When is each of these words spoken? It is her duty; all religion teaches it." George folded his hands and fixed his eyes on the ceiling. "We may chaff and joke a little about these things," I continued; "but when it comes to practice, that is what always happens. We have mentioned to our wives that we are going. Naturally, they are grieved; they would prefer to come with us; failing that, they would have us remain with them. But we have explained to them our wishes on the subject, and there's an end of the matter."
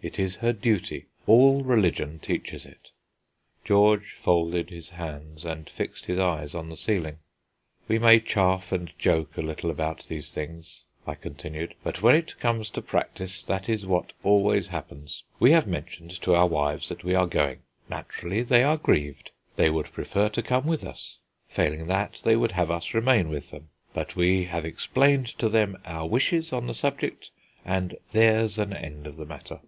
It 0.00 0.16
is 0.16 0.36
her 0.36 0.52
duty; 0.52 1.06
all 1.26 1.64
religion 1.64 2.20
teaches 2.20 2.64
it." 2.64 2.90
George 3.64 4.14
folded 4.14 4.70
his 4.70 4.90
hands 4.90 5.44
and 5.44 5.68
fixed 5.68 6.04
his 6.06 6.20
eyes 6.20 6.54
on 6.54 6.68
the 6.68 6.76
ceiling. 6.76 7.18
"We 7.88 7.98
may 7.98 8.20
chaff 8.20 8.70
and 8.70 8.92
joke 8.96 9.36
a 9.36 9.42
little 9.42 9.72
about 9.72 10.04
these 10.06 10.30
things," 10.30 10.84
I 11.04 11.16
continued; 11.16 11.74
"but 11.82 12.00
when 12.00 12.14
it 12.14 12.38
comes 12.38 12.70
to 12.70 12.80
practice, 12.80 13.42
that 13.42 13.68
is 13.68 13.86
what 13.86 14.12
always 14.22 14.68
happens. 14.68 15.24
We 15.40 15.50
have 15.50 15.66
mentioned 15.66 16.12
to 16.22 16.32
our 16.32 16.46
wives 16.46 16.88
that 16.90 17.02
we 17.02 17.16
are 17.16 17.26
going. 17.26 17.62
Naturally, 17.90 18.42
they 18.44 18.62
are 18.62 18.76
grieved; 18.76 19.32
they 19.56 19.68
would 19.68 19.86
prefer 19.86 20.28
to 20.28 20.42
come 20.42 20.68
with 20.68 20.84
us; 20.84 21.18
failing 21.48 21.88
that, 21.88 22.20
they 22.22 22.36
would 22.36 22.52
have 22.52 22.70
us 22.70 22.94
remain 22.94 23.30
with 23.30 23.50
them. 23.50 23.70
But 23.94 24.14
we 24.14 24.44
have 24.44 24.64
explained 24.64 25.26
to 25.40 25.48
them 25.48 25.76
our 25.84 26.06
wishes 26.08 26.52
on 26.52 26.68
the 26.68 26.72
subject, 26.74 27.32
and 27.64 27.96
there's 28.12 28.58
an 28.58 28.72
end 28.72 29.08
of 29.08 29.16
the 29.16 29.26
matter." 29.26 29.58